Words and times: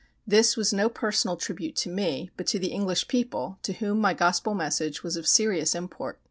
This 0.25 0.57
was 0.57 0.73
no 0.73 0.89
personal 0.89 1.37
tribute 1.37 1.75
to 1.75 1.89
me, 1.91 2.31
but 2.35 2.47
to 2.47 2.57
the 2.57 2.69
English 2.71 3.07
people, 3.07 3.59
to 3.61 3.73
whom 3.73 3.99
my 3.99 4.15
Gospel 4.15 4.55
message 4.55 5.03
was 5.03 5.15
of 5.15 5.27
serious 5.27 5.75
import. 5.75 6.19